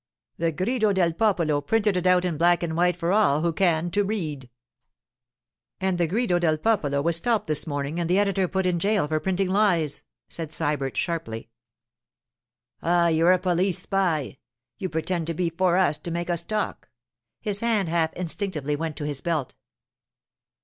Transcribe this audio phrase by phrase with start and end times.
[0.39, 3.91] The Grido del Popolo printed it out in black and white for all who can
[3.91, 4.49] to read.'
[5.79, 9.07] 'And the Grido del Popolo was stopped this morning and the editor put in jail
[9.07, 11.49] for printing lies,' said Sybert sharply.
[12.81, 14.39] 'Ah, you're a police spy!
[14.79, 16.89] You pretend to be for us to make us talk.'
[17.39, 19.53] His hand half instinctively went to his belt.